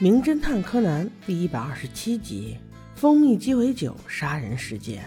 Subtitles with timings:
[0.00, 2.58] 名侦探柯南第一百二十七集：
[2.96, 5.04] 蜂蜜鸡尾酒杀人事件。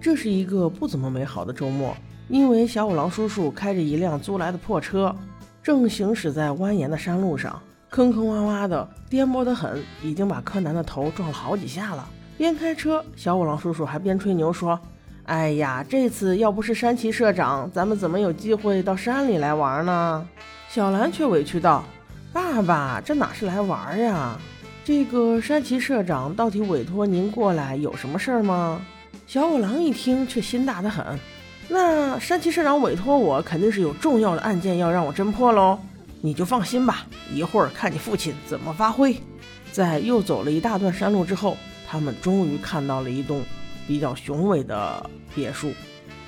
[0.00, 1.94] 这是一个不怎么美好的周末，
[2.28, 5.14] 因为小五郎叔叔开着一辆租来的破车，
[5.62, 7.60] 正行驶在蜿蜒的山路上，
[7.90, 12.08] 坑坑洼洼的，颠簸得很，已经把柯南的头撞了好几下了。
[12.38, 14.80] 边开车，小五郎叔叔还边吹牛说
[15.24, 20.26] ：“哎呀，这次要不是山崎社长，咱们怎么有机会到山里来玩呢？”
[20.70, 21.84] 小兰却委屈道。
[22.34, 24.36] 爸爸，这哪是来玩呀？
[24.84, 28.84] 这个山崎社长到底委托您过来有什么事儿吗？
[29.24, 31.16] 小五郎一听却心大的很。
[31.68, 35.78] 那山崎社长委托我，肯定是有重要的案件要让我侦破喽。
[36.22, 39.16] 你就放心吧，一会儿看你父亲怎么发挥。
[39.70, 41.56] 在又走了一大段山路之后，
[41.88, 43.44] 他们终于看到了一栋
[43.86, 45.72] 比较雄伟的别墅。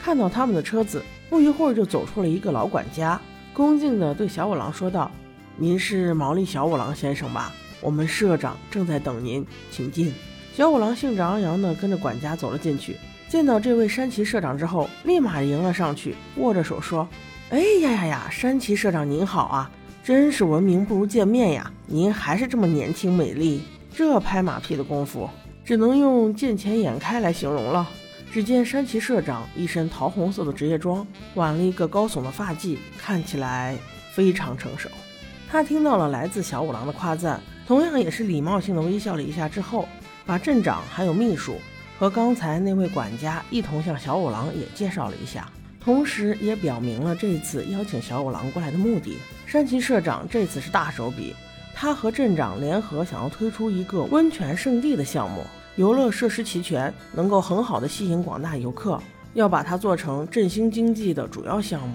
[0.01, 3.21] 看到他们的车子，不一会儿就走出了一个老管家，
[3.53, 5.11] 恭敬地对小五郎说道。
[5.59, 7.51] 您是毛利小五郎先生吧？
[7.81, 10.13] 我们社长正在等您，请进。
[10.55, 12.95] 小五郎兴致昂扬地跟着管家走了进去。
[13.27, 17.09] 见到这位山崎社长之后，立马迎了上去，握着手说
[17.49, 19.71] ：“哎呀呀呀，山崎社长您好啊！
[20.05, 21.73] 真是闻名不如见面呀！
[21.87, 23.63] 您还是这么年轻美丽，
[23.95, 25.29] 这拍马屁的功夫，
[25.65, 27.89] 只能用见钱眼开来形容了。”
[28.31, 33.75] 只见山崎社长一身桃红色的职业装，挽了一个高耸的发髻，看起来
[34.13, 34.91] 非常成熟。
[35.49, 39.89] 他听到了来自小五郎的夸赞，同样也是礼貌性的微笑了一下之后，
[40.27, 41.55] 把镇长还有秘书
[41.99, 45.49] 和刚才那位管家一同向小五郎也介绍了一下，
[45.81, 49.19] 同时也表明了这次邀请小五郎过来的目的。
[49.47, 51.35] 山崎社长这次是大手笔，
[51.73, 55.43] 他和镇长联合想要推出一个温泉圣地的项目，
[55.77, 59.01] 游乐设施齐全，能够很好的吸引广大游客，
[59.35, 61.95] 要把它做成振兴经济的主要项目。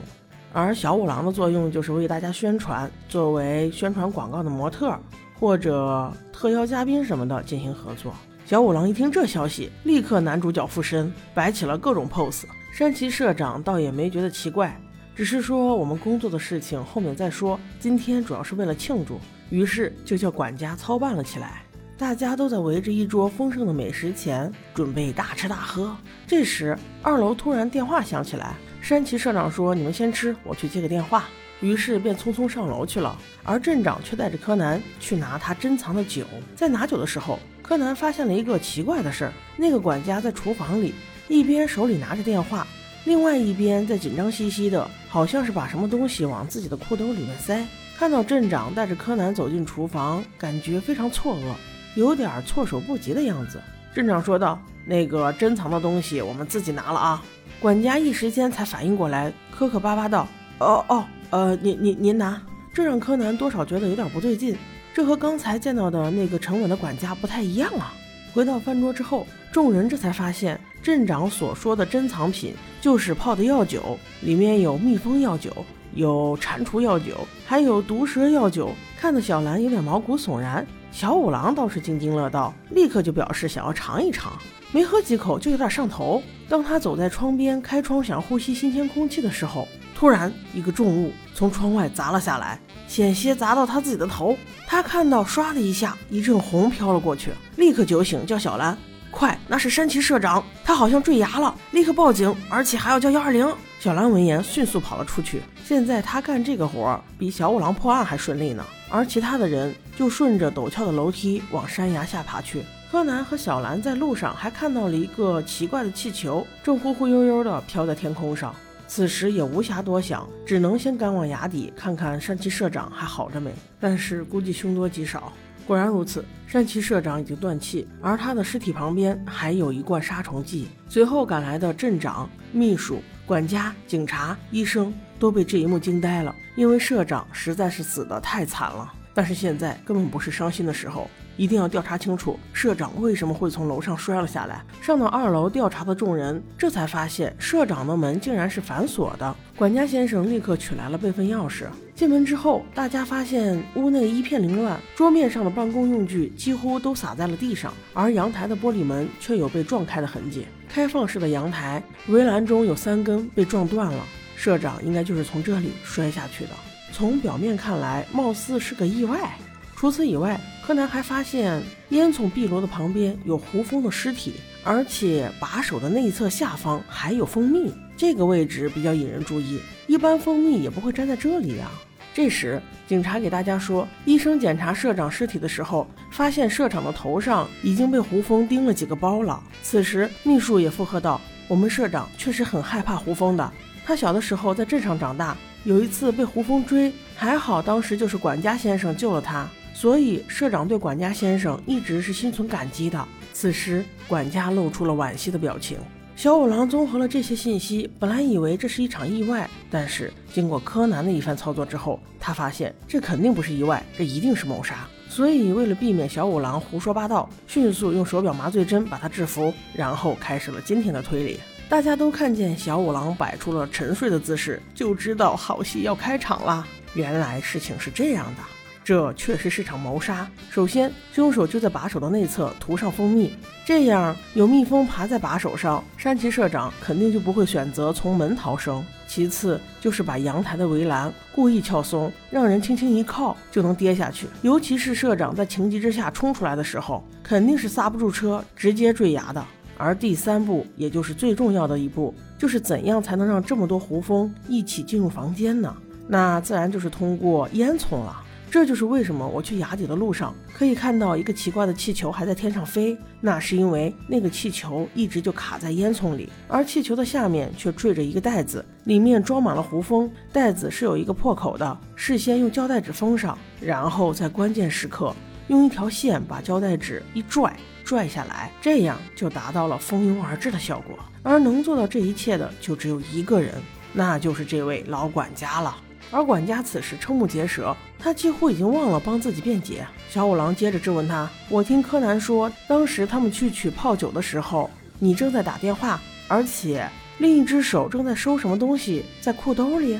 [0.54, 4.94] 而小五郎的作用就是为大家宣传，作为宣传广告的模特
[5.40, 8.14] 或者特邀嘉宾什么的进行合作。
[8.46, 12.44] 小五郎一听这消息，立刻男主角附身，摆起了各种 pose。
[12.74, 14.78] 山崎社长倒也没觉得奇怪，
[15.16, 19.20] 只是说我们工作的事情后面再说，今天主要是为了庆祝，
[19.50, 21.64] 于是就叫管家操办了起来。
[21.98, 25.96] 大家都在围着一桌丰盛的美食前准备大吃大喝。
[26.26, 28.56] 这时，二楼突然电话响起来。
[28.82, 31.26] 山崎社长说：“你们先吃，我去接个电话。”
[31.62, 33.16] 于是便匆匆上楼去了。
[33.44, 36.26] 而镇长却带着柯南去拿他珍藏的酒。
[36.56, 40.96] 在拿酒的时候，柯南发现了一个奇怪的事儿：那个管家在厨房里，
[41.28, 42.66] 一边手里拿着电话，
[43.06, 47.64] 另外一边在紧张兮兮的，好像是把什么东西往自己的裤兜里面塞。
[48.00, 51.54] 看到镇长带着柯南走进厨房，感觉非常错愕，
[51.96, 53.62] 有点措手不及的样子。
[53.94, 54.58] 镇长说道
[54.88, 57.22] ：“那个珍藏的东西，我们自己拿了啊。”
[57.60, 60.28] 管家一时间才反应过来，磕磕巴巴道
[60.60, 62.42] ：“哦哦，呃，您您您拿。”
[62.74, 64.58] 这让柯南多少觉得有点不对劲，
[64.94, 67.94] 这和刚才见到的那个沉稳的管家不太一样啊。
[68.34, 80.66] 回到饭桌之后，众人这才发现镇长所说的珍藏品就是泡的药酒，里面有蜜蜂药酒，有蟾蜍药酒，还有毒蛇药酒，看得小兰有点毛骨悚然。
[80.92, 84.34] 小五郎倒是津津乐道，立刻就表示想要尝一尝。
[84.74, 86.22] 没喝几口就有点上头。
[86.50, 94.38] 当他走在窗边开窗想呼吸新鲜空气的时候，突然一个重物从窗外砸了下来，险些砸到他自己的头。
[94.68, 98.78] 他看到唰的一下，一阵红飘了过去，立刻酒醒，叫小兰
[99.12, 105.42] ：“快，那是山崎社长，他好像坠崖了，立刻报警，而且还要叫幺二零。”小兰闻言迅速跑了出去。
[105.66, 112.64] 现在他干这个活比小五郎破案还顺利呢，而其他的人就顺着陡峭的楼梯往山崖下爬去。
[112.92, 118.54] 柯南和小兰在路上还看到了一个奇怪的气球，正忽忽悠悠地飘在天空上。
[118.86, 123.50] 此时也无暇多想，只能先赶往崖底看看山崎社长还好着没。
[123.80, 125.32] 但是估计凶多吉少。
[125.66, 130.68] 果然如此，山崎社长已经断气，而他的尸体旁边还有一罐杀虫剂。
[130.90, 138.92] 随后赶来的镇长、秘书、管家、警察、医生都被这一幕惊呆了，因为社长实在是死得太惨了。
[139.14, 141.10] 但是现在根本不是伤心的时候。
[141.38, 144.62] 一定要调查清楚社长为什么会从楼上摔了下来。
[144.82, 149.34] 上到二楼调查的众人，这才发现社长的门竟然是反锁的。
[149.56, 151.68] 管家先生立刻取来了备份钥匙。
[152.02, 160.48] 进门之后，大家发现屋内一片凌乱，桌面上的办公用具几乎都洒在了地上，而阳台的玻璃门却有被撞开的痕迹。
[160.68, 164.04] 开放式的阳台围栏中有三根被撞断了，
[164.36, 166.50] 社长应该就是从这里摔下去的。
[166.92, 169.38] 从表面看来，貌似是个意外。
[169.76, 174.34] 除此以外，柯南还发现烟囱壁炉的旁边有胡蜂的尸体，
[174.64, 179.60] 而且把手的内侧下方还有蜂蜜，这个位置比较引人注意。
[179.86, 181.70] 一般蜂蜜也不会粘在这里呀。
[182.14, 189.42] 这时，警察给大家说，医生检查社长尸体的时候，发现社长的头上已经被胡蜂叮了几个包了。
[189.64, 193.54] 此时，秘书也附和道：“我们社长确实很害怕胡蜂的。
[193.86, 205.78] 他小的时候在镇上长大，有一次被胡蜂追，还好当时就是管家先生救了他，所以社长对管家先生一直是心存感激的。”此时，管家露出了惋惜的表情。
[206.22, 214.88] 小五郎综合了这些信息，本来以为这是一场意外，但是经过柯南的一番操作之后，他发现这肯定不是意外，这一定是谋杀。
[215.10, 221.40] 所以为了避免小五郎胡说八道，迅速用手表麻醉针把他制服，然后开始了今天的推理。
[221.68, 226.68] 大家都看见小五郎摆出了沉睡的姿势，就知道好戏要开场了。
[226.94, 228.44] 原来事情是这样的。
[228.84, 230.28] 这确实是场谋杀。
[230.50, 233.34] 首先，凶手就在把手的内侧涂上蜂蜜，
[233.66, 238.84] 这样有蜜蜂爬在把手上，山崎社长肯定就不会选择从门逃生。
[239.08, 244.26] 其次，就是把阳台的围栏故意撬松，让人轻轻一靠就能跌下去。
[244.42, 249.46] 尤其是社长在情急之下冲出来的时候，肯定是刹不住车，直接坠崖的。
[249.78, 255.76] 而第三步，也就是最重要的一步，就是怎样才能让这么多胡蜂一起进入房间呢？
[256.08, 258.24] 那自然就是通过烟囱了。
[258.52, 270.12] 这就是为什么我去崖底的路上可以看到一个奇怪的气球还在天上飞，那是因为那个气球一直就卡在烟囱里，而气球的下面却坠着一个袋子，里面装满了胡蜂。
[270.34, 275.16] 袋子是有一个破口的，事先用胶带纸封上，然后在关键时刻
[275.48, 277.56] 用一条线把胶带纸一拽，
[277.86, 281.00] 拽下来，这样就达到了蜂拥而至的效果。
[281.24, 283.54] 而能做到这一切的就只有一个人，
[283.94, 285.78] 那就是这位老管家了。
[286.12, 289.88] 而管家此时瞠目结舌，他几乎已经忘了帮自己辩解。
[290.10, 294.70] 小五郎接着质问他：“我听柯南说，当时他们去取泡酒的时候，
[295.00, 296.86] 你正在打电话，而且
[297.20, 299.98] 另一只手正在收什么东西在裤兜里。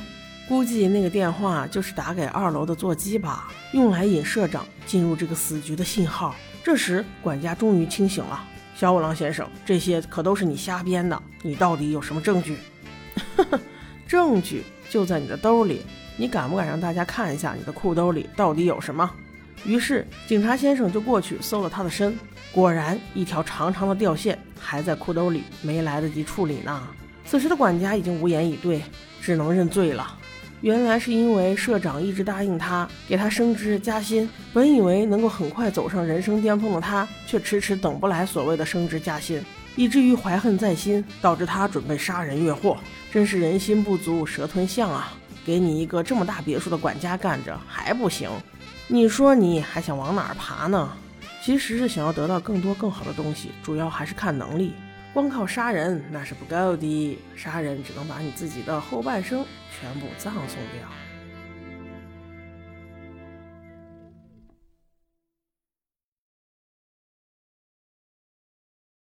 [0.50, 8.44] 估计那个电话就是打给二楼的座机吧，用来引社长进入这个死局的信号。”这时，管家终于清醒了
[8.76, 12.58] ：“小五郎先生，这些可都是你瞎编的，你到底有什么证据？”
[13.38, 13.60] 呵呵，
[14.06, 15.84] 证据就在你的兜里。
[16.22, 19.10] 你敢不敢让大家看一下你的裤兜里到底有什么？
[19.66, 22.16] 于是警察先生就过去搜了他的身，
[22.52, 26.80] 果然一条长长的吊线还在裤兜里，没来得及处理呢。
[27.26, 28.84] 此时的管家已经无言以对，
[29.20, 30.16] 只能认罪了。
[30.62, 39.44] 原来是因为社长一直答应他给他升职加薪，本以为能够很快走上人生巅峰的他，却迟迟等不来所谓的升职加薪，
[39.76, 42.78] 以至于怀恨在心，导致他准备杀人越货。
[43.12, 45.14] 真是人心不足蛇吞象啊！
[45.46, 48.30] 给你一个这么大别墅的管家干着还不行，
[48.88, 50.92] 你说你还想往哪儿爬呢？
[51.44, 54.74] 其实是想要得到更多更好的东西，主要还是看能力，
[55.14, 59.44] 光靠杀人那是不够的，杀人只能把你自己的后半生
[59.80, 60.88] 全部葬送掉。